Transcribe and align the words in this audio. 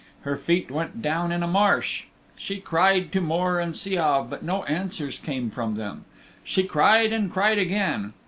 Her 0.21 0.35
feet 0.35 0.71
went 0.71 1.03
down 1.03 1.31
in 1.31 1.43
a 1.43 1.47
marsh. 1.47 2.05
She 2.35 2.57
cried 2.59 3.11
to 3.11 3.21
Mor 3.21 3.59
and 3.59 3.75
Siav, 3.75 4.31
but 4.31 4.41
no 4.41 4.63
answers 4.63 5.19
came 5.19 5.51
from 5.51 5.75
them. 5.75 6.05
She 6.43 6.63
cried 6.63 7.13
and 7.13 7.31
cried 7.31 7.59
again. 7.59 8.13